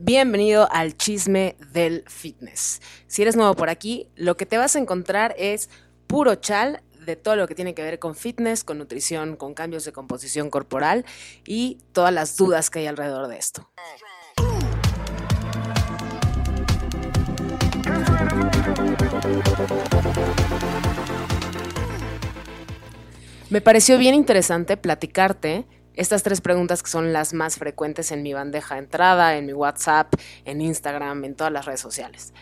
[0.00, 2.80] Bienvenido al chisme del fitness.
[3.08, 5.70] Si eres nuevo por aquí, lo que te vas a encontrar es
[6.06, 9.84] puro chal de todo lo que tiene que ver con fitness, con nutrición, con cambios
[9.84, 11.04] de composición corporal
[11.44, 13.68] y todas las dudas que hay alrededor de esto.
[23.50, 25.66] Me pareció bien interesante platicarte
[25.98, 29.52] estas tres preguntas que son las más frecuentes en mi bandeja de entrada, en mi
[29.52, 32.32] WhatsApp, en Instagram, en todas las redes sociales.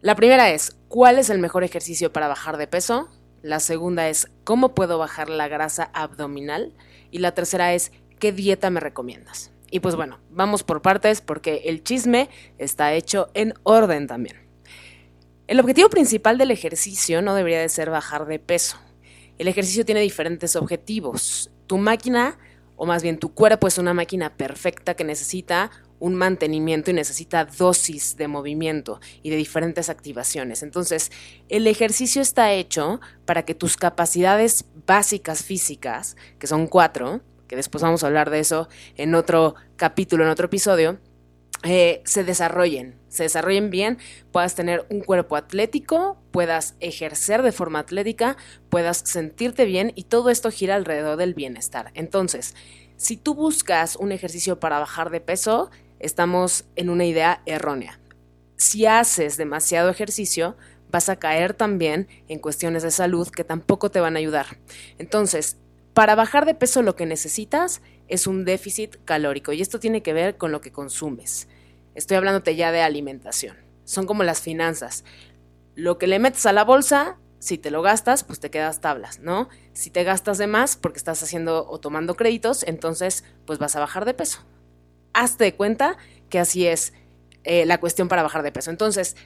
[0.00, 3.08] La primera es, ¿cuál es el mejor ejercicio para bajar de peso?
[3.42, 6.72] La segunda es, ¿cómo puedo bajar la grasa abdominal?
[7.10, 9.50] Y la tercera es, ¿qué dieta me recomiendas?
[9.72, 14.36] Y pues bueno, vamos por partes porque el chisme está hecho en orden también.
[15.48, 18.78] El objetivo principal del ejercicio no debería de ser bajar de peso.
[19.38, 21.50] El ejercicio tiene diferentes objetivos.
[21.66, 22.38] Tu máquina
[22.82, 27.44] o más bien tu cuerpo es una máquina perfecta que necesita un mantenimiento y necesita
[27.44, 30.64] dosis de movimiento y de diferentes activaciones.
[30.64, 31.12] Entonces,
[31.48, 37.82] el ejercicio está hecho para que tus capacidades básicas físicas, que son cuatro, que después
[37.82, 40.98] vamos a hablar de eso en otro capítulo, en otro episodio,
[41.64, 43.98] eh, se desarrollen, se desarrollen bien,
[44.32, 48.36] puedas tener un cuerpo atlético, puedas ejercer de forma atlética,
[48.68, 51.92] puedas sentirte bien y todo esto gira alrededor del bienestar.
[51.94, 52.56] Entonces,
[53.02, 57.98] si tú buscas un ejercicio para bajar de peso, estamos en una idea errónea.
[58.56, 60.56] Si haces demasiado ejercicio,
[60.88, 64.58] vas a caer también en cuestiones de salud que tampoco te van a ayudar.
[64.98, 65.56] Entonces,
[65.94, 70.12] para bajar de peso lo que necesitas es un déficit calórico y esto tiene que
[70.12, 71.48] ver con lo que consumes.
[71.96, 73.56] Estoy hablándote ya de alimentación.
[73.82, 75.04] Son como las finanzas.
[75.74, 79.18] Lo que le metes a la bolsa, si te lo gastas, pues te quedas tablas,
[79.18, 79.48] ¿no?
[79.72, 83.80] Si te gastas de más porque estás haciendo o tomando créditos, entonces pues vas a
[83.80, 84.44] bajar de peso.
[85.12, 85.96] Hazte de cuenta
[86.30, 86.92] que así es
[87.42, 88.70] eh, la cuestión para bajar de peso.
[88.70, 89.16] Entonces,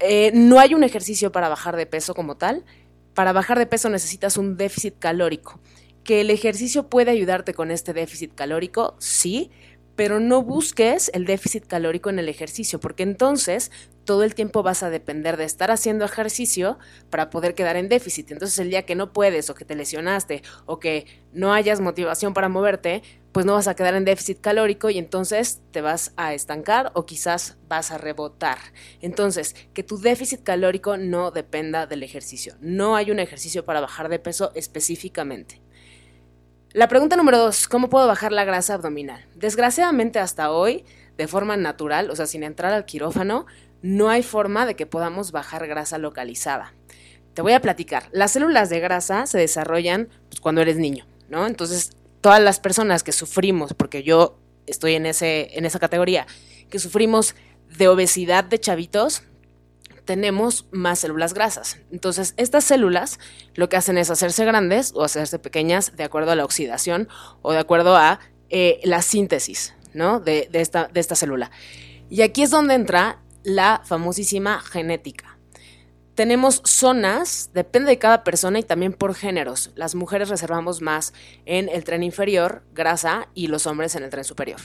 [0.00, 2.62] eh, no hay un ejercicio para bajar de peso como tal.
[3.14, 5.60] Para bajar de peso necesitas un déficit calórico.
[6.04, 8.96] ¿Que el ejercicio puede ayudarte con este déficit calórico?
[8.98, 9.50] Sí,
[9.96, 13.70] pero no busques el déficit calórico en el ejercicio, porque entonces
[14.04, 16.78] todo el tiempo vas a depender de estar haciendo ejercicio
[17.10, 18.30] para poder quedar en déficit.
[18.30, 22.34] Entonces el día que no puedes o que te lesionaste o que no hayas motivación
[22.34, 23.02] para moverte,
[23.32, 27.04] pues no vas a quedar en déficit calórico y entonces te vas a estancar o
[27.06, 28.58] quizás vas a rebotar.
[29.00, 32.54] Entonces, que tu déficit calórico no dependa del ejercicio.
[32.60, 35.63] No hay un ejercicio para bajar de peso específicamente.
[36.74, 39.24] La pregunta número dos, ¿cómo puedo bajar la grasa abdominal?
[39.36, 40.84] Desgraciadamente hasta hoy,
[41.16, 43.46] de forma natural, o sea, sin entrar al quirófano,
[43.80, 46.74] no hay forma de que podamos bajar grasa localizada.
[47.32, 48.08] Te voy a platicar.
[48.10, 51.46] Las células de grasa se desarrollan pues, cuando eres niño, ¿no?
[51.46, 54.36] Entonces, todas las personas que sufrimos, porque yo
[54.66, 56.26] estoy en, ese, en esa categoría,
[56.70, 57.36] que sufrimos
[57.78, 59.22] de obesidad de chavitos,
[60.04, 61.78] tenemos más células grasas.
[61.90, 63.18] Entonces, estas células
[63.54, 67.08] lo que hacen es hacerse grandes o hacerse pequeñas de acuerdo a la oxidación
[67.42, 68.20] o de acuerdo a
[68.50, 70.20] eh, la síntesis ¿no?
[70.20, 71.50] de, esta, de esta célula.
[72.10, 75.38] Y aquí es donde entra la famosísima genética.
[76.14, 79.72] Tenemos zonas, depende de cada persona y también por géneros.
[79.74, 81.12] Las mujeres reservamos más
[81.44, 84.60] en el tren inferior, grasa, y los hombres en el tren superior.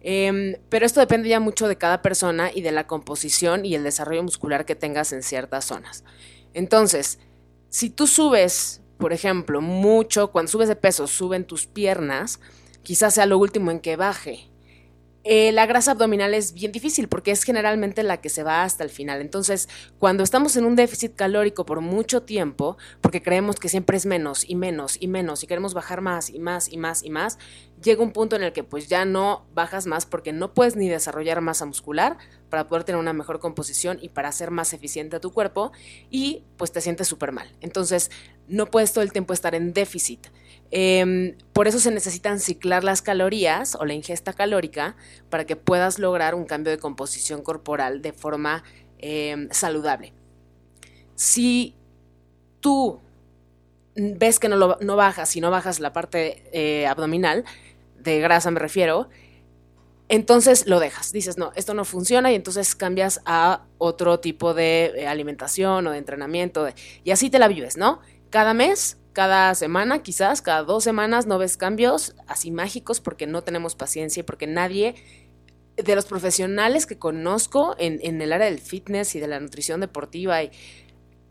[0.00, 3.82] Em, pero esto depende ya mucho de cada persona y de la composición y el
[3.82, 6.04] desarrollo muscular que tengas en ciertas zonas.
[6.54, 7.18] Entonces,
[7.68, 12.40] si tú subes, por ejemplo, mucho, cuando subes de peso, suben tus piernas,
[12.82, 14.48] quizás sea lo último en que baje.
[15.24, 18.82] Eh, la grasa abdominal es bien difícil porque es generalmente la que se va hasta
[18.82, 19.20] el final.
[19.20, 24.06] Entonces, cuando estamos en un déficit calórico por mucho tiempo, porque creemos que siempre es
[24.06, 27.38] menos y menos y menos y queremos bajar más y más y más y más,
[27.82, 30.88] llega un punto en el que pues ya no bajas más porque no puedes ni
[30.88, 32.18] desarrollar masa muscular
[32.50, 35.72] para poder tener una mejor composición y para hacer más eficiente a tu cuerpo
[36.10, 37.48] y pues te sientes súper mal.
[37.60, 38.10] Entonces,
[38.48, 40.26] no puedes todo el tiempo estar en déficit.
[40.70, 44.96] Em, por eso se necesitan ciclar las calorías o la ingesta calórica
[45.30, 48.64] para que puedas lograr un cambio de composición corporal de forma
[48.98, 50.12] em, saludable.
[51.14, 51.74] Si
[52.60, 53.00] tú
[53.98, 57.44] ves que no, no bajas, si no bajas la parte eh, abdominal,
[57.98, 59.08] de grasa me refiero,
[60.08, 61.12] entonces lo dejas.
[61.12, 65.90] Dices, no, esto no funciona y entonces cambias a otro tipo de eh, alimentación o
[65.90, 66.66] de entrenamiento
[67.04, 68.00] y así te la vives, ¿no?
[68.30, 73.42] Cada mes cada semana, quizás cada dos semanas no ves cambios así mágicos porque no
[73.42, 74.94] tenemos paciencia y porque nadie
[75.74, 80.42] de los profesionales que conozco en, el área del fitness y de la nutrición deportiva
[80.44, 80.52] y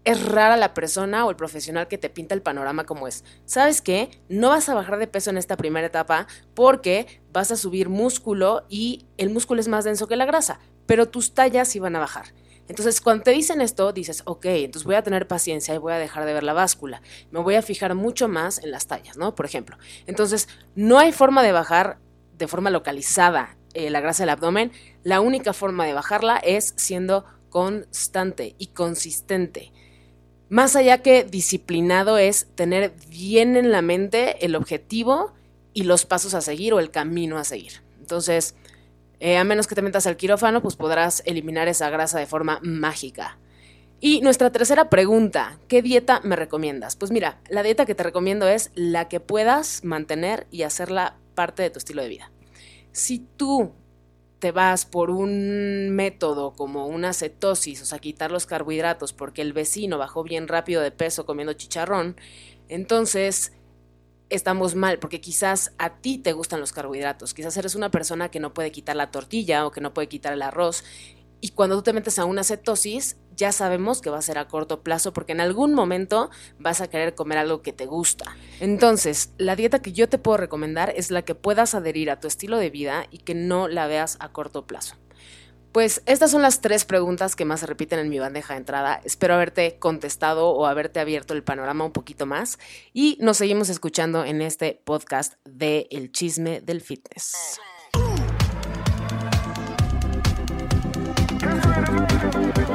[0.08, 3.26] es rara la persona o el profesional que te pinta el panorama como es.
[3.44, 4.10] ¿Sabes qué?
[4.30, 8.66] No vas a bajar de peso en esta primera etapa porque vas a subir músculo
[8.70, 12.00] y el músculo es más denso que la grasa, pero tus tallas sí van a
[12.00, 12.28] bajar.
[12.70, 15.98] Entonces, cuando te dicen esto, dices, ok, entonces voy a tener paciencia y voy a
[15.98, 17.02] dejar de ver la báscula.
[17.32, 19.36] Me voy a fijar mucho más en las tallas, ¿no?
[19.36, 19.78] Por ejemplo.
[20.06, 22.00] Entonces, no hay forma de bajar
[22.38, 24.72] de forma localizada eh, la grasa del abdomen.
[25.04, 29.74] La única forma de bajarla es siendo constante y consistente.
[30.50, 35.34] Más allá que disciplinado es tener bien en la mente el objetivo
[35.74, 37.82] y los pasos a seguir o el camino a seguir.
[38.00, 38.56] Entonces,
[39.20, 42.60] eh, a menos que te metas al quirófano, pues podrás eliminar esa grasa de forma
[42.64, 43.38] mágica.
[44.00, 46.96] Y nuestra tercera pregunta, ¿qué dieta me recomiendas?
[46.96, 51.64] Pues mira, la dieta que te recomiendo es la que puedas mantener y hacerla parte
[51.64, 52.32] de tu estilo de vida.
[52.92, 53.74] Si tú
[54.40, 59.54] te vas por un método como una cetosis, o sea, quitar los carbohidratos porque el
[59.54, 62.16] vecino bajó bien rápido de peso comiendo chicharrón,
[62.70, 63.54] entonces
[64.30, 68.40] estamos mal, porque quizás a ti te gustan los carbohidratos, quizás eres una persona que
[68.40, 70.84] no puede quitar la tortilla o que no puede quitar el arroz,
[71.42, 74.48] y cuando tú te metes a una cetosis, ya sabemos que va a ser a
[74.48, 76.30] corto plazo porque en algún momento
[76.60, 78.36] vas a querer comer algo que te gusta.
[78.60, 82.28] Entonces, la dieta que yo te puedo recomendar es la que puedas adherir a tu
[82.28, 84.96] estilo de vida y que no la veas a corto plazo.
[85.72, 89.00] Pues estas son las tres preguntas que más se repiten en mi bandeja de entrada.
[89.04, 92.58] Espero haberte contestado o haberte abierto el panorama un poquito más.
[92.94, 97.60] Y nos seguimos escuchando en este podcast de El Chisme del Fitness.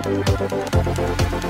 [0.04, 1.41] ありがとうござい。